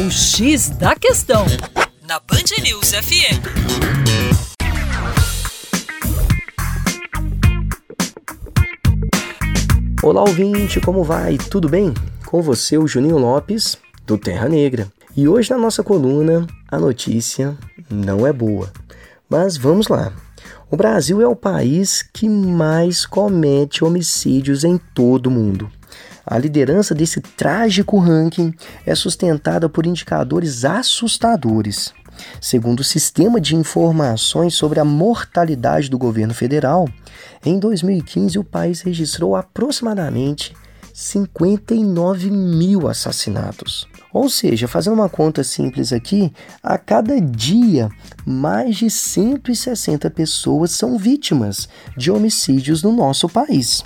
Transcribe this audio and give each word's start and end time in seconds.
O 0.00 0.10
X 0.10 0.70
da 0.70 0.96
Questão, 0.96 1.44
na 2.08 2.18
Band 2.20 2.62
News 2.62 2.92
FM. 2.92 3.36
Olá, 10.02 10.22
ouvinte, 10.22 10.80
como 10.80 11.04
vai? 11.04 11.36
Tudo 11.36 11.68
bem? 11.68 11.92
Com 12.24 12.40
você, 12.40 12.78
o 12.78 12.86
Juninho 12.86 13.18
Lopes, 13.18 13.76
do 14.06 14.16
Terra 14.16 14.48
Negra. 14.48 14.90
E 15.14 15.28
hoje 15.28 15.50
na 15.50 15.58
nossa 15.58 15.82
coluna, 15.82 16.46
a 16.70 16.78
notícia 16.78 17.54
não 17.90 18.26
é 18.26 18.32
boa. 18.32 18.72
Mas 19.28 19.58
vamos 19.58 19.88
lá. 19.88 20.14
O 20.70 20.78
Brasil 20.78 21.20
é 21.20 21.28
o 21.28 21.36
país 21.36 22.02
que 22.02 22.26
mais 22.26 23.04
comete 23.04 23.84
homicídios 23.84 24.64
em 24.64 24.78
todo 24.94 25.26
o 25.26 25.30
mundo. 25.30 25.70
A 26.30 26.38
liderança 26.38 26.94
desse 26.94 27.20
trágico 27.20 27.98
ranking 27.98 28.54
é 28.86 28.94
sustentada 28.94 29.68
por 29.68 29.84
indicadores 29.84 30.64
assustadores. 30.64 31.92
Segundo 32.40 32.80
o 32.80 32.84
Sistema 32.84 33.40
de 33.40 33.56
Informações 33.56 34.54
sobre 34.54 34.78
a 34.78 34.84
Mortalidade 34.84 35.90
do 35.90 35.98
Governo 35.98 36.32
Federal, 36.32 36.88
em 37.44 37.58
2015 37.58 38.38
o 38.38 38.44
país 38.44 38.80
registrou 38.80 39.34
aproximadamente 39.34 40.54
59 40.94 42.30
mil 42.30 42.86
assassinatos. 42.86 43.88
Ou 44.12 44.28
seja, 44.28 44.68
fazendo 44.68 44.94
uma 44.94 45.08
conta 45.08 45.42
simples 45.42 45.92
aqui, 45.92 46.32
a 46.62 46.78
cada 46.78 47.20
dia 47.20 47.88
mais 48.24 48.76
de 48.76 48.88
160 48.88 50.08
pessoas 50.10 50.70
são 50.70 50.96
vítimas 50.96 51.68
de 51.96 52.08
homicídios 52.08 52.84
no 52.84 52.92
nosso 52.92 53.28
país. 53.28 53.82